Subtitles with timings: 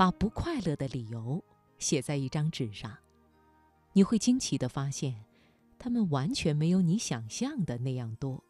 [0.00, 1.44] 把不快乐的理由
[1.78, 2.96] 写在一张纸上，
[3.92, 5.26] 你会惊奇地发现，
[5.78, 8.42] 他们完全没有你想象的那样多。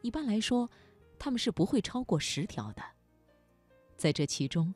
[0.00, 0.70] 一般来说，
[1.18, 2.82] 他们是不会超过十条的。
[3.98, 4.74] 在这其中，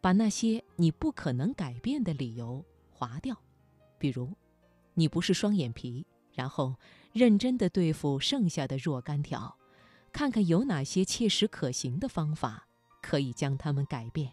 [0.00, 3.36] 把那些你不可能改变的理由划掉，
[3.98, 4.32] 比如，
[4.94, 6.74] 你不是双眼皮，然后
[7.12, 9.54] 认真地对付剩下的若干条，
[10.14, 12.66] 看看有哪些切实可行的方法
[13.02, 14.32] 可以将它们改变。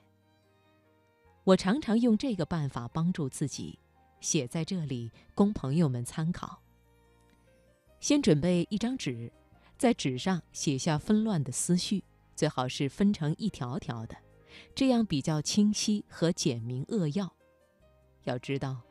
[1.45, 3.77] 我常常用这个办法帮助自己，
[4.21, 6.61] 写在这里供朋友们参考。
[7.99, 9.31] 先准备一张纸，
[9.77, 12.03] 在纸上写下纷乱的思绪，
[12.35, 14.15] 最好是分成一条条的。
[14.73, 17.33] 这样比较清晰和简明扼要。
[18.23, 18.81] 要知道，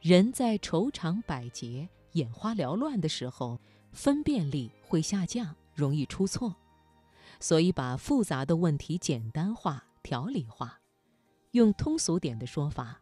[0.00, 3.58] 人在愁肠百结、眼花缭乱的时候，
[3.92, 6.54] 分辨力会下降，容易出错。
[7.40, 10.80] 所以，把复杂的问题简单化、条理化，
[11.54, 13.00] 用通俗点的说法，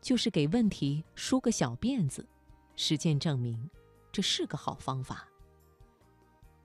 [0.00, 2.26] 就是给问题梳个小辫子。
[2.76, 3.68] 实践证明，
[4.10, 5.28] 这是个好方法。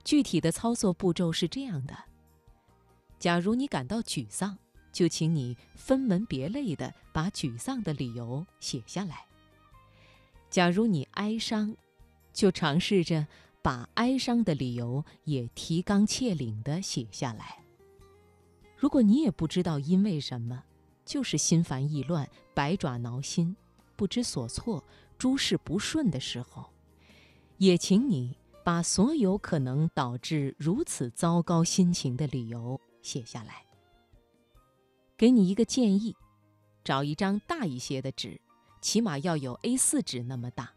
[0.04, 1.96] 具体的操作步骤是这样的：
[3.18, 4.56] 假如你感到沮丧。
[4.92, 9.24] 就请你分门别类地把沮丧的理由写下来。
[10.50, 11.76] 假如你哀伤，
[12.32, 13.24] 就尝试着
[13.62, 17.62] 把哀伤的理由也提纲挈领地写下来。
[18.76, 20.64] 如果你也不知道因为什么，
[21.10, 23.56] 就是心烦意乱、百爪挠心、
[23.96, 24.84] 不知所措、
[25.18, 26.70] 诸事不顺的时候，
[27.58, 33.64] 也请你把所有可能导致如此糟糕心情的理由写下来。
[35.16, 36.14] 给你一个建议，
[36.84, 38.40] 找一张大一些的纸，
[38.80, 40.70] 起码要有 A4 纸那么大。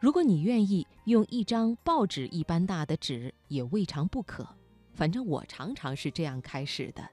[0.00, 4.46] 如果你愿意用一张报纸一般大的纸，也未尝不可。
[4.92, 7.08] 反正我常常是这样开始的。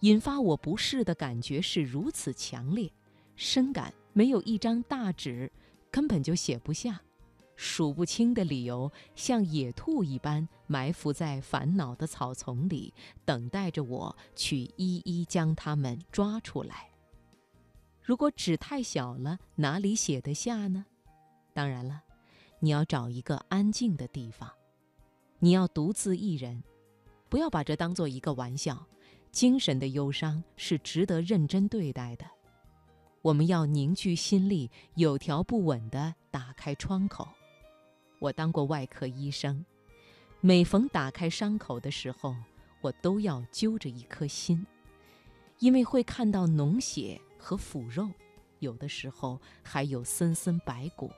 [0.00, 2.90] 引发我不适的感觉是如此强烈，
[3.36, 5.50] 深感没有一张大纸，
[5.90, 7.00] 根本就写不下。
[7.54, 12.94] 数不清的理由像野兔一般埋伏在烦恼的草丛里，
[13.26, 16.88] 等待着我去一一将它们抓出来。
[18.02, 20.86] 如果纸太小了，哪里写得下呢？
[21.52, 22.00] 当然了，
[22.60, 24.50] 你要找一个安静的地方，
[25.38, 26.62] 你要独自一人，
[27.28, 28.86] 不要把这当做一个玩笑。
[29.32, 32.24] 精神的忧伤是值得认真对待的。
[33.22, 37.28] 我们要凝聚心力，有条不紊地打开窗口。
[38.18, 39.64] 我当过外科医生，
[40.40, 42.34] 每逢打开伤口的时候，
[42.80, 44.66] 我都要揪着一颗心，
[45.58, 48.08] 因为会看到脓血和腐肉，
[48.58, 51.10] 有的时候还有森森白骨。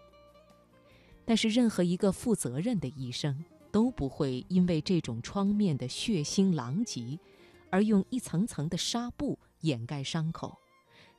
[1.24, 7.18] 但是，任何一个负责任的医生都不会因为这种创面的血腥狼藉，
[7.72, 10.59] 而用一层层的纱布掩盖伤口，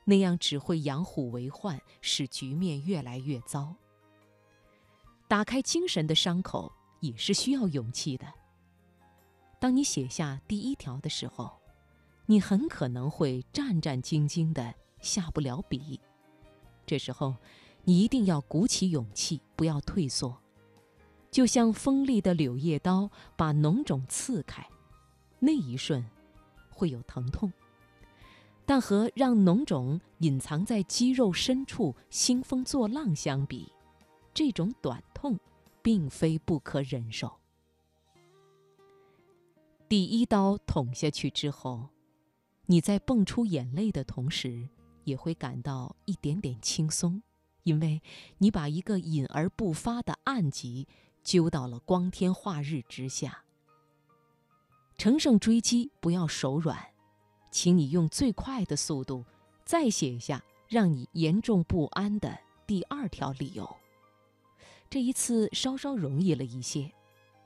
[0.04, 3.74] 那样只会养虎为患，使局面越来越糟。
[5.26, 8.32] 打开精神的伤口也是需要勇气的。
[9.58, 11.50] 当你写下第一条的时候，
[12.26, 15.98] 你很可能会战战兢兢的下不了笔。
[16.86, 17.34] 这时候，
[17.82, 20.38] 你一定要鼓起勇气，不要退缩，
[21.32, 24.64] 就像锋利的柳叶刀把脓肿刺开，
[25.40, 26.04] 那一瞬
[26.74, 27.52] 会有疼痛，
[28.66, 33.72] 但和让脓肿隐藏在肌肉深处兴风作浪相比。
[34.34, 35.38] 这种短痛，
[35.80, 37.32] 并非不可忍受。
[39.88, 41.90] 第一刀捅下去之后，
[42.66, 44.68] 你在蹦出眼泪的同时，
[45.04, 47.22] 也会感到一点点轻松，
[47.62, 48.02] 因为
[48.38, 50.88] 你把一个隐而不发的暗疾
[51.22, 53.43] 揪到了光天化日之下。
[54.96, 56.78] 乘胜追击，不要手软，
[57.50, 59.24] 请你用最快的速度
[59.64, 63.76] 再写一下让你严重不安的第二条理由。
[64.88, 66.92] 这一次稍稍容易了一些，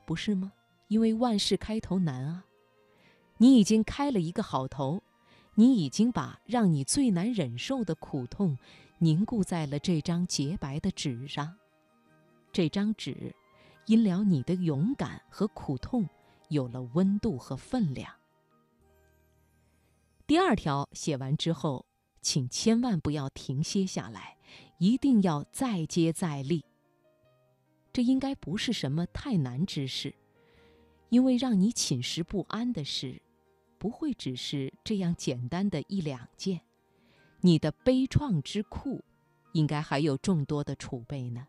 [0.05, 0.53] 不是吗？
[0.87, 2.45] 因为万事开头难啊。
[3.37, 5.01] 你已经开了一个好头，
[5.55, 8.57] 你已经把让你最难忍受的苦痛
[8.99, 11.55] 凝固在了这张洁白的纸上。
[12.51, 13.35] 这张纸，
[13.85, 16.07] 因了你的勇敢和苦痛，
[16.49, 18.13] 有了温度和分量。
[20.27, 21.85] 第二条写完之后，
[22.21, 24.37] 请千万不要停歇下来，
[24.77, 26.63] 一定要再接再厉。
[27.91, 30.13] 这应该不是什么太难之事，
[31.09, 33.19] 因为让你寝食不安的事，
[33.79, 36.61] 不会只是这样简单的一两件。
[37.41, 39.03] 你的悲怆之库，
[39.53, 41.47] 应该还有众多的储备呢。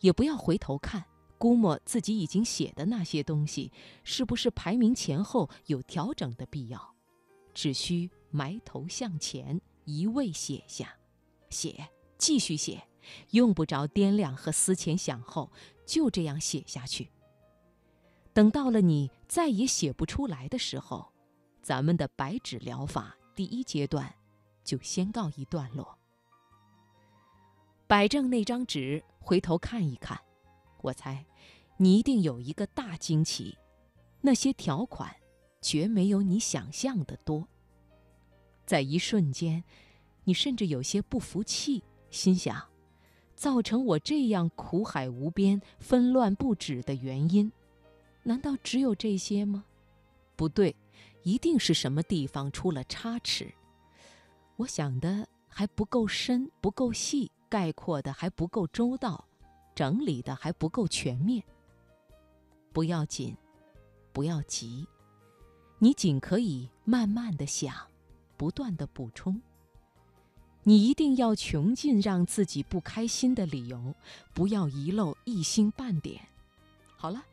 [0.00, 1.04] 也不要回头看，
[1.38, 3.72] 估摸自己已经写的那些东西，
[4.04, 6.94] 是不是排名前后有调整的必要？
[7.52, 10.94] 只需埋头向前，一味写下，
[11.48, 11.88] 写，
[12.18, 12.86] 继续写，
[13.30, 15.50] 用不着掂量和思前想后，
[15.86, 17.10] 就这样写下去。
[18.32, 21.12] 等到了你再也写不出来的时候，
[21.62, 24.14] 咱们的白纸疗法第一阶段
[24.62, 25.98] 就先告一段落。
[27.86, 30.20] 摆正那张纸，回头看一看，
[30.82, 31.24] 我猜
[31.76, 33.56] 你一定有一个大惊奇：
[34.20, 35.14] 那些条款
[35.60, 37.46] 绝没有你想象的多。
[38.64, 39.62] 在一瞬间，
[40.24, 42.62] 你甚至有些不服气，心想：
[43.34, 47.52] 造成我这样苦海无边、纷乱不止的原因。
[48.22, 49.64] 难道只有这些吗？
[50.34, 50.74] 不对，
[51.22, 53.52] 一定是什么地方出了差池。
[54.56, 59.26] 我想的还不够深，不够细，概括的还不够周到，
[59.76, 61.44] 整理的还不够全面。
[62.72, 63.36] 不要紧，
[64.12, 64.88] 不要急，
[65.78, 67.72] 你仅可以慢慢的想，
[68.36, 69.40] 不断的补充。
[70.64, 73.94] 你一定要穷尽让自己不开心的理由，
[74.34, 76.20] 不要遗漏一星半点。
[76.96, 77.24] 好了。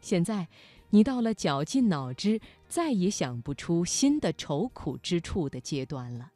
[0.00, 0.46] 现在，
[0.90, 6.30] 你到了绞尽脑汁再也想不出新的愁苦之处的阶段了。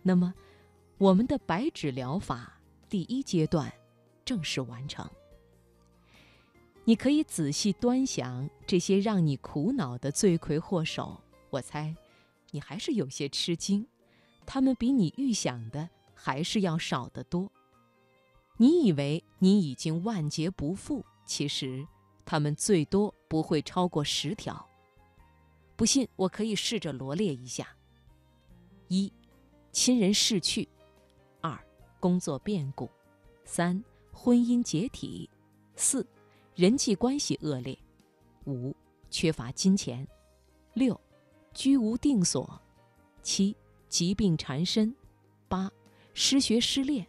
[0.00, 0.32] 那么，
[0.96, 3.70] 我们的白纸疗法第一阶段
[4.24, 5.08] 正式完成。
[6.84, 11.20] 你可以仔细端详这些让你苦恼的罪魁祸首。
[11.50, 11.94] 我猜，
[12.50, 13.86] 你还是有些吃惊，
[14.44, 17.50] 他们比你预想的还是要少得多。
[18.56, 21.86] 你以为你已经万劫不复，其实。
[22.26, 24.66] 他们最多不会超过十条，
[25.76, 27.68] 不信我可以试着罗列一下：
[28.88, 29.12] 一、
[29.70, 30.66] 亲人逝去；
[31.42, 31.62] 二、
[32.00, 32.88] 工作变故；
[33.44, 35.28] 三、婚姻解体；
[35.74, 36.06] 四、
[36.54, 37.76] 人际关系恶劣；
[38.46, 38.74] 五、
[39.10, 40.06] 缺乏金钱；
[40.72, 40.98] 六、
[41.52, 42.48] 居无定所；
[43.22, 43.54] 七、
[43.88, 44.94] 疾病缠身；
[45.48, 45.70] 八、
[46.14, 47.04] 失学失恋。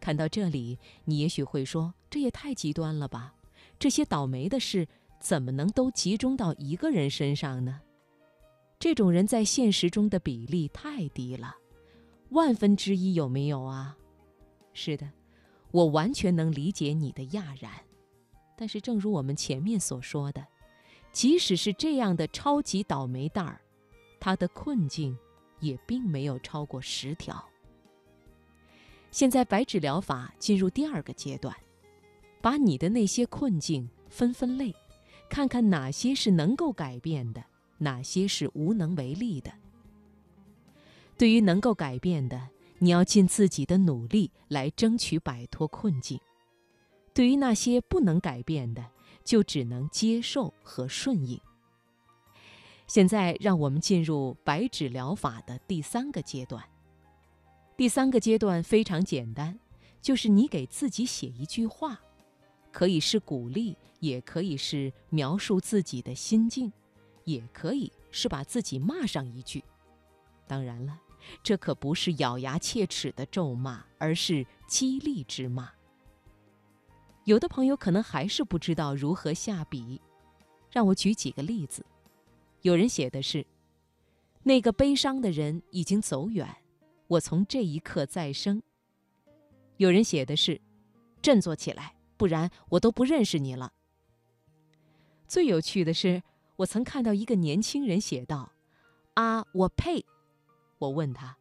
[0.00, 3.34] 看到这里，你也许会说：“这也太极端了吧？”
[3.78, 4.88] 这些倒霉的事
[5.20, 7.80] 怎么能都集中到一个人身上呢？
[8.78, 11.54] 这种人在现实中的比例太低了，
[12.30, 13.96] 万分之一有没有啊？
[14.72, 15.08] 是的，
[15.72, 17.72] 我完全能理解你的讶然。
[18.56, 20.46] 但是，正如我们前面所说的，
[21.10, 23.60] 即使是这样的超级倒霉蛋儿，
[24.20, 25.18] 他的困境
[25.58, 27.44] 也并没有超过十条。
[29.10, 31.52] 现在，白纸疗法进入第二个阶段。
[32.40, 34.74] 把你的那些困境分分类，
[35.30, 37.44] 看看哪些是能够改变的，
[37.78, 39.52] 哪些是无能为力的。
[41.16, 42.48] 对于能够改变的，
[42.82, 46.18] 你要尽自己的努力来争取摆脱困境；
[47.14, 48.84] 对于那些不能改变的，
[49.22, 51.40] 就只能接受和顺应。
[52.88, 56.60] 现在，让我们进入白纸疗法的第三个阶段。
[57.76, 59.60] 第三个阶段非常简单，
[60.00, 62.00] 就是你给自己写一句话。
[62.72, 66.72] 可以是鼓励，也可以是描述自己的心境，
[67.22, 69.62] 也可以是把自己骂上一句。
[70.48, 70.98] 当然了，
[71.42, 75.70] 这可不是咬牙切齿的咒骂，而是激励之骂。
[77.24, 80.00] 有的朋友可能还是不知道如何下笔，
[80.70, 81.84] 让我举几个例子。
[82.62, 83.46] 有人写的是
[84.44, 86.48] ：“那个悲伤的人已经走远，
[87.08, 88.62] 我从这一刻再生。”
[89.78, 90.60] 有人写的是
[91.22, 93.72] ：“振作起来。”不然我都不认识你了。
[95.26, 96.22] 最有趣的是，
[96.54, 98.52] 我曾看到一个年轻人写道
[99.14, 100.06] ：“啊，我配。”
[100.82, 101.36] 我问他：“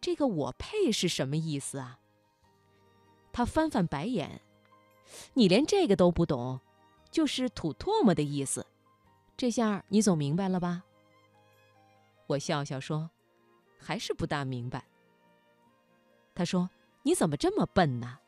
[0.00, 1.98] 这个‘我配’是什么意思啊？”
[3.32, 4.40] 他翻翻白眼
[5.34, 6.60] ：“你连这个都不懂，
[7.10, 8.66] 就是吐唾沫的意思。
[9.36, 10.84] 这下你总明白了吧？”
[12.28, 13.10] 我笑笑说
[13.78, 14.84] ：“还是不大明白。”
[16.34, 16.70] 他说
[17.02, 18.18] ：“你怎么这么笨呢？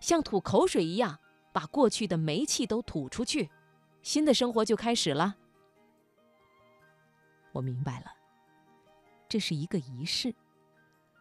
[0.00, 1.18] 像吐口水一样。”
[1.54, 3.48] 把过去的煤气都吐出去，
[4.02, 5.36] 新的生活就开始了。
[7.52, 8.12] 我明白了，
[9.34, 10.32] 这是一个仪式，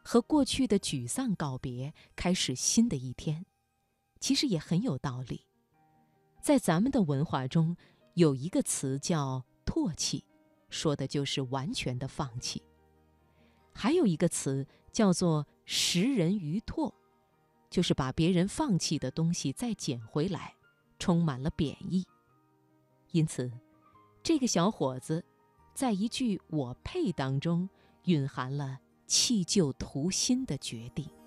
[0.04, 3.44] 和过去的沮丧告别，开始新的一天。
[4.20, 5.48] 其实也很有道理。
[6.40, 7.76] 在咱们的文化中，
[8.14, 10.24] 有一个词叫“唾弃”，
[10.70, 12.62] 说的就是完全的放弃；
[13.74, 16.94] 还有一个词叫做“食人鱼唾”。
[17.72, 20.54] 就是把别人放弃的东西再捡回来，
[21.00, 22.06] 充满了贬义。
[23.10, 23.52] 因此，
[24.22, 25.26] 这个小伙子
[25.74, 27.68] 在一句“我配”当中
[28.06, 31.23] 蕴含了弃旧图新的决定。